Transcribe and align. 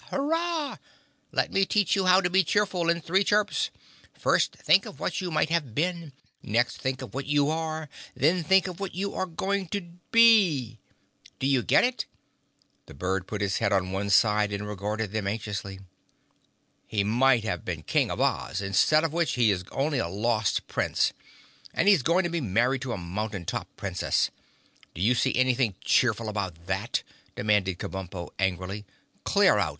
Hurrah! 0.09 0.77
Let 1.31 1.51
me 1.51 1.63
teach 1.63 1.95
you 1.95 2.07
how 2.07 2.21
to 2.21 2.29
be 2.31 2.43
cheerful 2.43 2.89
in 2.89 3.01
three 3.01 3.23
chirps. 3.23 3.69
First, 4.17 4.55
think 4.55 4.87
of 4.87 4.99
what 4.99 5.21
you 5.21 5.29
might 5.29 5.51
have 5.51 5.75
been; 5.75 6.11
next, 6.41 6.77
think 6.81 7.03
of 7.03 7.13
what 7.13 7.27
you 7.27 7.51
are; 7.51 7.87
then 8.15 8.43
think 8.43 8.65
of 8.67 8.79
what 8.79 8.95
you 8.95 9.13
are 9.13 9.27
going 9.27 9.67
to 9.67 9.81
be. 10.11 10.79
Do 11.37 11.45
you 11.45 11.61
get 11.61 11.83
it?" 11.83 12.07
The 12.87 12.95
bird 12.95 13.27
put 13.27 13.43
its 13.43 13.59
head 13.59 13.71
on 13.71 13.91
one 13.91 14.09
side 14.09 14.51
and 14.51 14.67
regarded 14.67 15.11
them 15.11 15.27
anxiously. 15.27 15.81
"He 16.87 17.03
might 17.03 17.43
have 17.43 17.63
been 17.63 17.83
King 17.83 18.09
of 18.09 18.19
Oz, 18.19 18.59
instead 18.59 19.03
of 19.03 19.13
which 19.13 19.33
he 19.33 19.51
is 19.51 19.63
only 19.71 19.99
a 19.99 20.07
lost 20.07 20.65
Prince, 20.65 21.13
and 21.75 21.87
he's 21.87 22.01
going 22.01 22.23
to 22.23 22.29
be 22.31 22.41
married 22.41 22.81
to 22.81 22.93
a 22.93 22.97
mountain 22.97 23.45
top 23.45 23.67
Princess. 23.77 24.31
Do 24.95 25.01
you 25.03 25.13
see 25.13 25.35
anything 25.35 25.75
cheerful 25.83 26.27
about 26.27 26.65
that?" 26.65 27.03
demanded 27.35 27.77
Kabumpo 27.77 28.29
angrily. 28.39 28.83
"Clear 29.25 29.59
out! 29.59 29.69